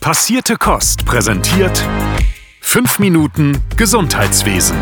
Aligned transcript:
Passierte 0.00 0.56
Kost 0.56 1.04
präsentiert 1.04 1.86
5 2.62 3.00
Minuten 3.00 3.58
Gesundheitswesen. 3.76 4.74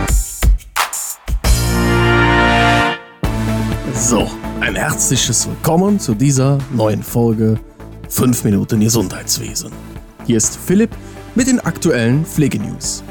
So, 3.92 4.30
ein 4.60 4.76
herzliches 4.76 5.48
Willkommen 5.48 5.98
zu 5.98 6.14
dieser 6.14 6.58
neuen 6.72 7.02
Folge 7.02 7.58
5 8.08 8.44
Minuten 8.44 8.78
Gesundheitswesen. 8.78 9.72
Hier 10.24 10.36
ist 10.36 10.56
Philipp 10.56 10.90
mit 11.34 11.48
den 11.48 11.58
aktuellen 11.58 12.24
Pflegenews. 12.24 13.02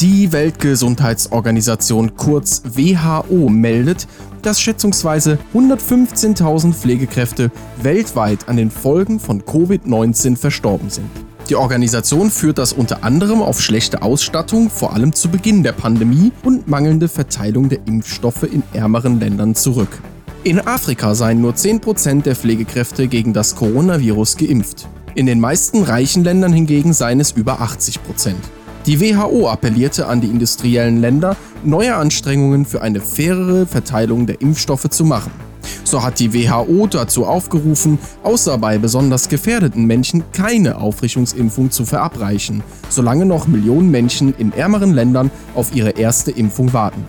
Die 0.00 0.30
Weltgesundheitsorganisation 0.30 2.14
kurz 2.14 2.62
WHO 2.64 3.48
meldet, 3.48 4.06
dass 4.42 4.60
schätzungsweise 4.60 5.36
115.000 5.52 6.72
Pflegekräfte 6.72 7.50
weltweit 7.82 8.48
an 8.48 8.56
den 8.56 8.70
Folgen 8.70 9.18
von 9.18 9.42
Covid-19 9.42 10.36
verstorben 10.36 10.90
sind. 10.90 11.10
Die 11.50 11.56
Organisation 11.56 12.30
führt 12.30 12.58
das 12.58 12.72
unter 12.72 13.02
anderem 13.02 13.42
auf 13.42 13.60
schlechte 13.60 14.02
Ausstattung, 14.02 14.70
vor 14.70 14.92
allem 14.92 15.12
zu 15.12 15.28
Beginn 15.28 15.64
der 15.64 15.72
Pandemie, 15.72 16.30
und 16.44 16.68
mangelnde 16.68 17.08
Verteilung 17.08 17.68
der 17.68 17.80
Impfstoffe 17.88 18.44
in 18.44 18.62
ärmeren 18.72 19.18
Ländern 19.18 19.56
zurück. 19.56 19.88
In 20.44 20.64
Afrika 20.64 21.16
seien 21.16 21.40
nur 21.40 21.54
10% 21.54 22.22
der 22.22 22.36
Pflegekräfte 22.36 23.08
gegen 23.08 23.32
das 23.32 23.56
Coronavirus 23.56 24.36
geimpft. 24.36 24.86
In 25.16 25.26
den 25.26 25.40
meisten 25.40 25.82
reichen 25.82 26.22
Ländern 26.22 26.52
hingegen 26.52 26.92
seien 26.92 27.18
es 27.18 27.32
über 27.32 27.60
80%. 27.60 28.34
Die 28.86 29.00
WHO 29.00 29.48
appellierte 29.48 30.06
an 30.06 30.20
die 30.20 30.28
industriellen 30.28 31.00
Länder, 31.00 31.36
neue 31.64 31.96
Anstrengungen 31.96 32.64
für 32.64 32.80
eine 32.80 33.00
fairere 33.00 33.66
Verteilung 33.66 34.26
der 34.26 34.40
Impfstoffe 34.40 34.88
zu 34.88 35.04
machen. 35.04 35.32
So 35.84 36.02
hat 36.02 36.18
die 36.18 36.32
WHO 36.32 36.86
dazu 36.86 37.26
aufgerufen, 37.26 37.98
außer 38.22 38.58
bei 38.58 38.78
besonders 38.78 39.28
gefährdeten 39.28 39.84
Menschen 39.84 40.24
keine 40.32 40.78
Auffrischungsimpfung 40.78 41.70
zu 41.70 41.84
verabreichen, 41.84 42.62
solange 42.88 43.26
noch 43.26 43.46
Millionen 43.46 43.90
Menschen 43.90 44.34
in 44.36 44.52
ärmeren 44.52 44.94
Ländern 44.94 45.30
auf 45.54 45.74
ihre 45.74 45.90
erste 45.90 46.30
Impfung 46.30 46.72
warten. 46.72 47.04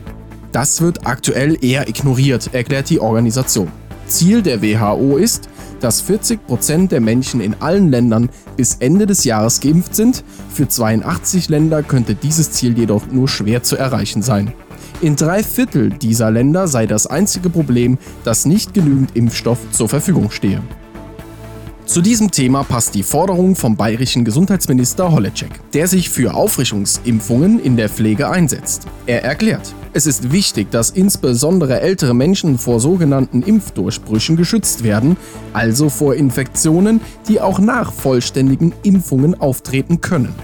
Das 0.52 0.82
wird 0.82 1.06
aktuell 1.06 1.58
eher 1.64 1.88
ignoriert, 1.88 2.54
erklärt 2.54 2.90
die 2.90 3.00
Organisation. 3.00 3.70
Ziel 4.08 4.42
der 4.42 4.62
WHO 4.62 5.16
ist, 5.18 5.48
dass 5.80 6.04
40% 6.04 6.90
der 6.90 7.02
Menschen 7.02 7.42
in 7.42 7.56
allen 7.60 7.90
Ländern 7.90 8.30
bis 8.56 8.76
Ende 8.76 9.06
des 9.06 9.24
Jahres 9.24 9.62
geimpft 9.62 9.96
sind. 9.96 10.24
Für 10.54 10.68
82 10.68 11.50
Länder 11.50 11.82
könnte 11.82 12.16
dieses 12.16 12.52
Ziel 12.52 12.78
jedoch 12.78 13.08
nur 13.12 13.28
schwer 13.28 13.64
zu 13.64 13.78
erreichen 13.78 14.22
sein. 14.22 14.54
In 15.02 15.16
drei 15.16 15.42
Viertel 15.42 15.90
dieser 15.90 16.30
Länder 16.30 16.68
sei 16.68 16.86
das 16.86 17.08
einzige 17.08 17.50
Problem, 17.50 17.98
dass 18.24 18.46
nicht 18.46 18.76
genügend 18.76 19.16
Impfstoff 19.16 19.58
zur 19.72 19.90
Verfügung 19.90 20.30
stehe. 20.30 20.62
Zu 21.88 22.02
diesem 22.02 22.30
Thema 22.30 22.64
passt 22.64 22.94
die 22.94 23.02
Forderung 23.02 23.56
vom 23.56 23.76
bayerischen 23.76 24.24
Gesundheitsminister 24.24 25.12
Holleczek, 25.12 25.50
der 25.74 25.88
sich 25.88 26.12
für 26.12 26.36
Auffrischungsimpfungen 26.36 27.60
in 27.60 27.78
der 27.78 27.90
Pflege 27.90 28.30
einsetzt. 28.30 28.86
Er 29.08 29.24
erklärt, 29.24 29.74
es 29.92 30.06
ist 30.06 30.32
wichtig, 30.32 30.70
dass 30.70 30.92
insbesondere 30.92 31.82
ältere 31.82 32.14
Menschen 32.14 32.60
vor 32.60 32.80
sogenannten 32.80 33.42
Impfdurchbrüchen 33.42 34.38
geschützt 34.38 34.84
werden, 34.84 35.18
also 35.52 35.90
vor 35.90 36.14
Infektionen, 36.14 37.02
die 37.28 37.42
auch 37.42 37.58
nach 37.58 37.92
vollständigen 37.92 38.72
Impfungen 38.84 39.42
auftreten 39.42 40.00
können. 40.00 40.36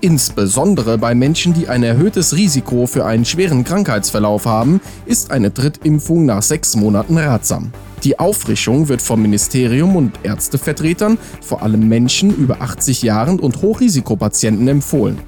Insbesondere 0.00 0.98
bei 0.98 1.14
Menschen, 1.14 1.54
die 1.54 1.68
ein 1.68 1.82
erhöhtes 1.82 2.36
Risiko 2.36 2.86
für 2.86 3.04
einen 3.04 3.24
schweren 3.24 3.64
Krankheitsverlauf 3.64 4.46
haben, 4.46 4.80
ist 5.06 5.30
eine 5.30 5.50
Drittimpfung 5.50 6.26
nach 6.26 6.42
sechs 6.42 6.76
Monaten 6.76 7.18
ratsam. 7.18 7.72
Die 8.04 8.18
Auffrischung 8.18 8.88
wird 8.88 9.02
vom 9.02 9.22
Ministerium 9.22 9.96
und 9.96 10.12
Ärztevertretern, 10.22 11.18
vor 11.40 11.62
allem 11.62 11.88
Menschen 11.88 12.34
über 12.34 12.60
80 12.60 13.02
Jahren 13.02 13.40
und 13.40 13.62
Hochrisikopatienten 13.62 14.68
empfohlen. 14.68 15.18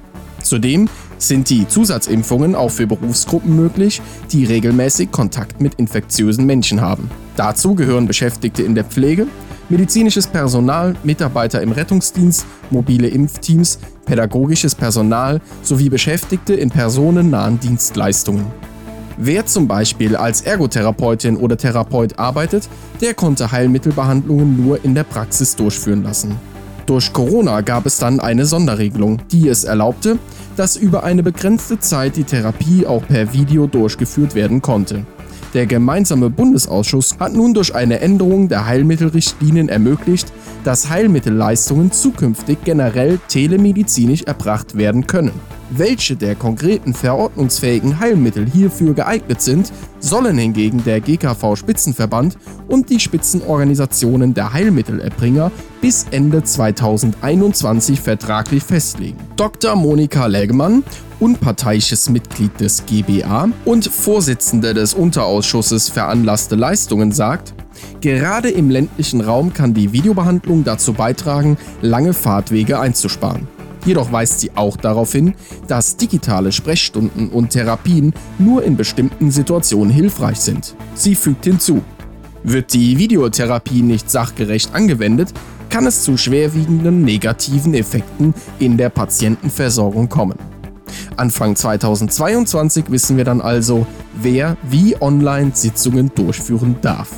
Zudem 0.43 0.87
sind 1.17 1.49
die 1.49 1.67
Zusatzimpfungen 1.67 2.55
auch 2.55 2.71
für 2.71 2.87
Berufsgruppen 2.87 3.55
möglich, 3.55 4.01
die 4.31 4.45
regelmäßig 4.45 5.11
Kontakt 5.11 5.59
mit 5.59 5.75
infektiösen 5.75 6.45
Menschen 6.45 6.79
haben. 6.81 7.09
Dazu 7.35 7.75
gehören 7.75 8.07
Beschäftigte 8.07 8.63
in 8.63 8.75
der 8.75 8.85
Pflege, 8.85 9.27
medizinisches 9.69 10.27
Personal, 10.27 10.95
Mitarbeiter 11.03 11.61
im 11.61 11.71
Rettungsdienst, 11.71 12.45
mobile 12.69 13.07
Impfteams, 13.07 13.79
pädagogisches 14.05 14.75
Personal 14.75 15.39
sowie 15.61 15.89
Beschäftigte 15.89 16.53
in 16.53 16.69
personennahen 16.69 17.59
Dienstleistungen. 17.59 18.45
Wer 19.17 19.45
zum 19.45 19.67
Beispiel 19.67 20.15
als 20.15 20.41
Ergotherapeutin 20.41 21.35
oder 21.35 21.57
Therapeut 21.57 22.17
arbeitet, 22.17 22.69
der 23.01 23.13
konnte 23.13 23.51
Heilmittelbehandlungen 23.51 24.65
nur 24.65 24.83
in 24.85 24.95
der 24.95 25.03
Praxis 25.03 25.55
durchführen 25.55 26.03
lassen. 26.03 26.37
Durch 26.85 27.13
Corona 27.13 27.61
gab 27.61 27.85
es 27.85 27.97
dann 27.97 28.19
eine 28.19 28.45
Sonderregelung, 28.45 29.21
die 29.31 29.47
es 29.47 29.63
erlaubte, 29.63 30.17
dass 30.55 30.75
über 30.75 31.03
eine 31.03 31.21
begrenzte 31.21 31.79
Zeit 31.79 32.15
die 32.15 32.23
Therapie 32.23 32.87
auch 32.87 33.05
per 33.05 33.31
Video 33.33 33.67
durchgeführt 33.67 34.35
werden 34.35 34.61
konnte. 34.61 35.05
Der 35.53 35.65
gemeinsame 35.65 36.29
Bundesausschuss 36.29 37.15
hat 37.19 37.33
nun 37.33 37.55
durch 37.55 37.73
eine 37.73 38.01
Änderung 38.01 38.49
der 38.49 38.67
Heilmittelrichtlinien 38.67 39.67
ermöglicht, 39.67 40.31
dass 40.63 40.89
Heilmittelleistungen 40.89 41.91
zukünftig 41.91 42.59
generell 42.63 43.19
telemedizinisch 43.27 44.23
erbracht 44.23 44.77
werden 44.77 45.07
können. 45.07 45.31
Welche 45.71 46.15
der 46.15 46.35
konkreten 46.35 46.93
verordnungsfähigen 46.93 47.99
Heilmittel 47.99 48.47
hierfür 48.47 48.93
geeignet 48.93 49.41
sind, 49.41 49.71
sollen 49.99 50.37
hingegen 50.37 50.83
der 50.83 50.99
GKV-Spitzenverband 50.99 52.37
und 52.67 52.89
die 52.89 52.99
Spitzenorganisationen 52.99 54.33
der 54.33 54.53
Heilmittelerbringer 54.53 55.51
bis 55.81 56.05
Ende 56.11 56.43
2021 56.43 58.01
vertraglich 58.01 58.63
festlegen. 58.63 59.17
Dr. 59.35 59.75
Monika 59.75 60.25
Lägemann, 60.25 60.83
unparteiisches 61.19 62.09
Mitglied 62.09 62.59
des 62.59 62.85
GBA 62.85 63.49
und 63.65 63.85
Vorsitzende 63.85 64.73
des 64.73 64.93
Unterausschusses 64.93 65.89
Veranlasste 65.89 66.55
Leistungen, 66.55 67.11
sagt, 67.11 67.53
Gerade 68.01 68.49
im 68.49 68.69
ländlichen 68.69 69.21
Raum 69.21 69.53
kann 69.53 69.73
die 69.73 69.91
Videobehandlung 69.93 70.63
dazu 70.63 70.93
beitragen, 70.93 71.57
lange 71.81 72.13
Fahrtwege 72.13 72.79
einzusparen. 72.79 73.47
Jedoch 73.85 74.11
weist 74.11 74.41
sie 74.41 74.51
auch 74.55 74.75
darauf 74.77 75.11
hin, 75.11 75.33
dass 75.67 75.97
digitale 75.97 76.51
Sprechstunden 76.51 77.29
und 77.29 77.51
Therapien 77.51 78.13
nur 78.37 78.63
in 78.63 78.75
bestimmten 78.75 79.31
Situationen 79.31 79.93
hilfreich 79.93 80.39
sind. 80.39 80.75
Sie 80.95 81.15
fügt 81.15 81.45
hinzu, 81.45 81.81
wird 82.43 82.73
die 82.73 82.97
Videotherapie 82.97 83.81
nicht 83.81 84.09
sachgerecht 84.09 84.73
angewendet, 84.73 85.33
kann 85.69 85.85
es 85.85 86.03
zu 86.03 86.17
schwerwiegenden 86.17 87.03
negativen 87.03 87.73
Effekten 87.73 88.33
in 88.59 88.77
der 88.77 88.89
Patientenversorgung 88.89 90.09
kommen. 90.09 90.48
Anfang 91.19 91.55
2022 91.55 92.85
wissen 92.89 93.17
wir 93.17 93.25
dann 93.25 93.41
also, 93.41 93.85
wer 94.21 94.55
wie 94.63 94.95
Online-Sitzungen 95.01 96.11
durchführen 96.15 96.77
darf. 96.81 97.09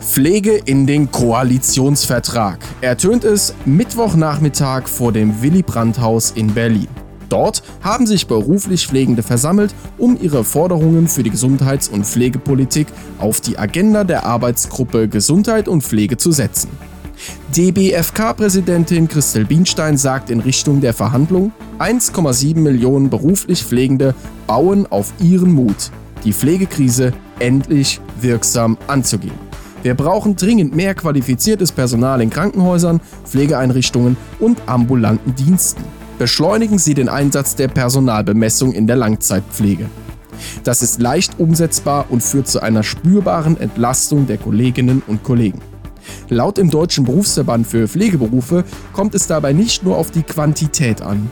Pflege 0.00 0.56
in 0.56 0.86
den 0.86 1.12
Koalitionsvertrag. 1.12 2.58
Ertönt 2.80 3.24
es 3.24 3.54
Mittwochnachmittag 3.66 4.88
vor 4.88 5.12
dem 5.12 5.42
Willy 5.42 5.62
Brandt-Haus 5.62 6.32
in 6.32 6.54
Berlin. 6.54 6.88
Dort 7.28 7.62
haben 7.82 8.06
sich 8.06 8.26
beruflich 8.26 8.86
Pflegende 8.86 9.22
versammelt, 9.22 9.74
um 9.96 10.18
ihre 10.20 10.42
Forderungen 10.42 11.06
für 11.06 11.22
die 11.22 11.30
Gesundheits- 11.30 11.88
und 11.88 12.06
Pflegepolitik 12.06 12.88
auf 13.18 13.40
die 13.40 13.58
Agenda 13.58 14.04
der 14.04 14.24
Arbeitsgruppe 14.26 15.08
Gesundheit 15.08 15.68
und 15.68 15.82
Pflege 15.82 16.16
zu 16.16 16.32
setzen. 16.32 16.68
DBFK-Präsidentin 17.54 19.08
Christel 19.08 19.44
Bienstein 19.44 19.96
sagt 19.96 20.30
in 20.30 20.40
Richtung 20.40 20.80
der 20.80 20.94
Verhandlung, 20.94 21.52
1,7 21.78 22.58
Millionen 22.58 23.10
beruflich 23.10 23.62
Pflegende 23.62 24.14
bauen 24.46 24.86
auf 24.90 25.12
ihren 25.20 25.52
Mut, 25.52 25.90
die 26.24 26.32
Pflegekrise 26.32 27.12
endlich 27.38 28.00
wirksam 28.20 28.78
anzugehen. 28.86 29.52
Wir 29.82 29.94
brauchen 29.94 30.36
dringend 30.36 30.76
mehr 30.76 30.94
qualifiziertes 30.94 31.72
Personal 31.72 32.22
in 32.22 32.30
Krankenhäusern, 32.30 33.00
Pflegeeinrichtungen 33.24 34.16
und 34.38 34.58
ambulanten 34.66 35.34
Diensten. 35.34 35.82
Beschleunigen 36.18 36.78
Sie 36.78 36.94
den 36.94 37.08
Einsatz 37.08 37.56
der 37.56 37.68
Personalbemessung 37.68 38.72
in 38.72 38.86
der 38.86 38.96
Langzeitpflege. 38.96 39.86
Das 40.62 40.82
ist 40.82 41.00
leicht 41.00 41.40
umsetzbar 41.40 42.06
und 42.10 42.22
führt 42.22 42.46
zu 42.46 42.62
einer 42.62 42.82
spürbaren 42.82 43.58
Entlastung 43.58 44.26
der 44.26 44.38
Kolleginnen 44.38 45.02
und 45.06 45.24
Kollegen. 45.24 45.60
Laut 46.28 46.58
dem 46.58 46.70
Deutschen 46.70 47.04
Berufsverband 47.04 47.66
für 47.66 47.88
Pflegeberufe 47.88 48.64
kommt 48.92 49.14
es 49.14 49.26
dabei 49.26 49.52
nicht 49.52 49.84
nur 49.84 49.96
auf 49.96 50.10
die 50.10 50.22
Quantität 50.22 51.02
an. 51.02 51.30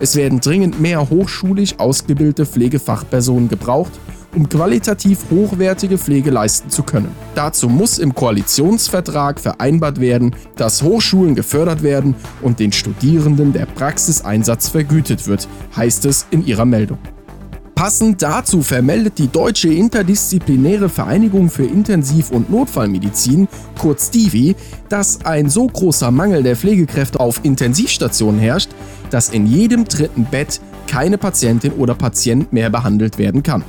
Es 0.00 0.16
werden 0.16 0.40
dringend 0.40 0.80
mehr 0.80 1.08
hochschulisch 1.10 1.78
ausgebildete 1.78 2.46
Pflegefachpersonen 2.46 3.48
gebraucht 3.48 3.92
um 4.34 4.48
qualitativ 4.48 5.18
hochwertige 5.30 5.98
Pflege 5.98 6.30
leisten 6.30 6.70
zu 6.70 6.82
können. 6.82 7.10
Dazu 7.34 7.68
muss 7.68 7.98
im 7.98 8.14
Koalitionsvertrag 8.14 9.40
vereinbart 9.40 10.00
werden, 10.00 10.34
dass 10.56 10.82
Hochschulen 10.82 11.34
gefördert 11.34 11.82
werden 11.82 12.14
und 12.42 12.60
den 12.60 12.72
Studierenden 12.72 13.52
der 13.52 13.66
Praxiseinsatz 13.66 14.68
vergütet 14.68 15.26
wird, 15.26 15.48
heißt 15.76 16.04
es 16.04 16.26
in 16.30 16.46
ihrer 16.46 16.64
Meldung. 16.64 16.98
Passend 17.78 18.22
dazu 18.22 18.62
vermeldet 18.62 19.18
die 19.18 19.28
Deutsche 19.28 19.68
Interdisziplinäre 19.68 20.88
Vereinigung 20.88 21.48
für 21.48 21.62
Intensiv- 21.62 22.32
und 22.32 22.50
Notfallmedizin, 22.50 23.46
kurz 23.78 24.10
DIVI, 24.10 24.56
dass 24.88 25.24
ein 25.24 25.48
so 25.48 25.68
großer 25.68 26.10
Mangel 26.10 26.42
der 26.42 26.56
Pflegekräfte 26.56 27.20
auf 27.20 27.44
Intensivstationen 27.44 28.40
herrscht, 28.40 28.70
dass 29.10 29.28
in 29.28 29.46
jedem 29.46 29.84
dritten 29.84 30.24
Bett 30.24 30.60
keine 30.88 31.18
Patientin 31.18 31.70
oder 31.74 31.94
Patient 31.94 32.52
mehr 32.52 32.68
behandelt 32.68 33.16
werden 33.16 33.44
kann. 33.44 33.62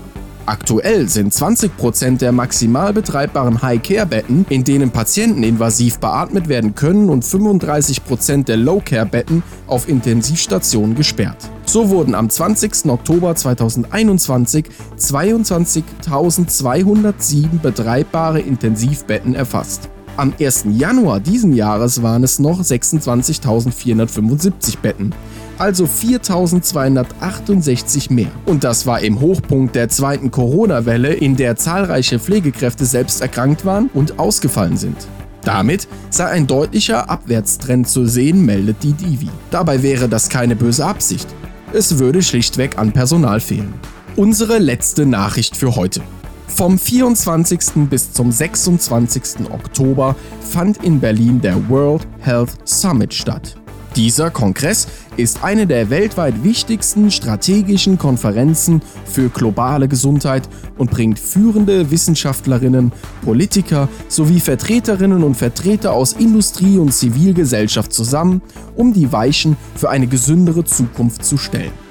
Aktuell 0.50 1.08
sind 1.08 1.32
20% 1.32 2.18
der 2.18 2.32
maximal 2.32 2.92
betreibbaren 2.92 3.62
High-Care-Betten, 3.62 4.48
in 4.50 4.64
denen 4.64 4.90
Patienten 4.90 5.44
invasiv 5.44 6.00
beatmet 6.00 6.50
werden 6.50 6.74
können, 6.74 7.10
und 7.10 7.24
35% 7.24 8.46
der 8.46 8.58
Low-Care-Betten 8.58 9.44
auf 9.68 9.88
Intensivstationen 9.88 10.96
gesperrt. 10.96 11.52
So 11.66 11.90
wurden 11.90 12.16
am 12.16 12.32
20. 12.32 12.88
Oktober 12.88 13.36
2021 13.36 14.66
22.207 14.98 17.60
betreibbare 17.62 18.40
Intensivbetten 18.40 19.36
erfasst. 19.36 19.92
Am 20.18 20.34
1. 20.40 20.66
Januar 20.72 21.20
diesen 21.20 21.54
Jahres 21.54 22.02
waren 22.02 22.24
es 22.24 22.40
noch 22.40 22.60
26.475 22.60 24.80
Betten 24.82 25.14
also 25.60 25.86
4268 25.86 28.10
mehr. 28.10 28.32
Und 28.46 28.64
das 28.64 28.86
war 28.86 29.02
im 29.02 29.20
Hochpunkt 29.20 29.76
der 29.76 29.90
zweiten 29.90 30.32
Corona-Welle, 30.32 31.14
in 31.14 31.36
der 31.36 31.56
zahlreiche 31.56 32.20
Pflegekräfte 32.20 32.86
selbst 32.86 33.22
erkrankt 33.22 33.66
waren 33.66 33.90
und 33.94 34.20
ausgefallen 34.20 34.78
sind. 34.78 35.08
Damit 35.44 35.88
sei 36.10 36.26
ein 36.26 36.48
deutlicher 36.48 37.10
Abwärtstrend 37.10 37.88
zu 37.88 38.06
sehen, 38.06 38.46
meldet 38.46 38.84
die 38.84 38.94
Divi. 38.94 39.30
Dabei 39.52 39.84
wäre 39.84 40.10
das 40.10 40.30
keine 40.30 40.56
böse 40.56 40.86
Absicht. 40.86 41.28
Es 41.74 42.00
würde 42.00 42.22
schlichtweg 42.22 42.78
an 42.78 42.92
Personal 42.92 43.40
fehlen. 43.40 43.74
Unsere 44.16 44.58
letzte 44.58 45.06
Nachricht 45.06 45.56
für 45.56 45.76
heute. 45.76 46.02
Vom 46.48 46.78
24. 46.78 47.88
bis 47.90 48.12
zum 48.12 48.32
26. 48.32 49.52
Oktober 49.52 50.16
fand 50.42 50.84
in 50.84 51.00
Berlin 51.00 51.40
der 51.40 51.70
World 51.70 52.06
Health 52.20 52.52
Summit 52.66 53.14
statt. 53.14 53.59
Dieser 53.96 54.30
Kongress 54.30 54.88
ist 55.18 55.44
eine 55.44 55.66
der 55.66 55.90
weltweit 55.90 56.44
wichtigsten 56.44 57.12
strategischen 57.12 57.98
Konferenzen 57.98 58.82
für 59.06 59.30
globale 59.30 59.88
Gesundheit 59.88 60.48
und 60.78 60.92
bringt 60.92 61.20
führende 61.20 61.90
Wissenschaftlerinnen, 61.92 62.92
Politiker 63.24 63.90
sowie 64.08 64.40
Vertreterinnen 64.40 65.24
und 65.24 65.36
Vertreter 65.36 65.94
aus 65.94 66.14
Industrie 66.14 66.78
und 66.78 66.94
Zivilgesellschaft 66.94 67.92
zusammen, 67.92 68.42
um 68.76 68.94
die 68.94 69.12
Weichen 69.12 69.58
für 69.76 69.90
eine 69.90 70.08
gesündere 70.08 70.64
Zukunft 70.64 71.26
zu 71.26 71.38
stellen. 71.38 71.89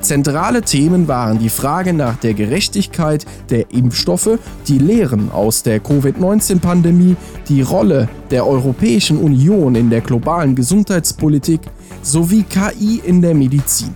Zentrale 0.00 0.62
Themen 0.62 1.08
waren 1.08 1.38
die 1.38 1.48
Frage 1.48 1.92
nach 1.92 2.16
der 2.16 2.34
Gerechtigkeit 2.34 3.26
der 3.50 3.70
Impfstoffe, 3.70 4.38
die 4.66 4.78
Lehren 4.78 5.30
aus 5.30 5.62
der 5.62 5.80
Covid-19-Pandemie, 5.80 7.16
die 7.48 7.62
Rolle 7.62 8.08
der 8.30 8.46
Europäischen 8.46 9.18
Union 9.18 9.74
in 9.74 9.90
der 9.90 10.00
globalen 10.00 10.54
Gesundheitspolitik 10.54 11.60
sowie 12.02 12.44
KI 12.44 13.02
in 13.04 13.22
der 13.22 13.34
Medizin. 13.34 13.94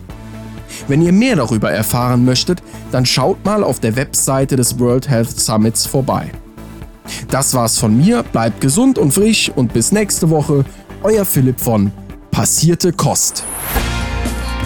Wenn 0.89 1.03
ihr 1.03 1.13
mehr 1.13 1.37
darüber 1.37 1.71
erfahren 1.71 2.25
möchtet, 2.25 2.63
dann 2.93 3.07
schaut 3.07 3.45
mal 3.45 3.65
auf 3.65 3.81
der 3.81 3.97
Webseite 3.97 4.57
des 4.57 4.79
World 4.79 5.09
Health 5.09 5.41
Summits 5.41 5.87
vorbei. 5.87 6.31
Das 7.29 7.55
war's 7.55 7.79
von 7.79 7.97
mir, 7.97 8.23
bleibt 8.23 8.61
gesund 8.61 8.99
und 8.99 9.13
frisch 9.13 9.51
und 9.55 9.73
bis 9.73 9.93
nächste 9.93 10.31
Woche, 10.31 10.65
euer 11.03 11.25
Philipp 11.25 11.61
von 11.61 11.91
Passierte 12.31 12.93
Kost. 12.93 13.45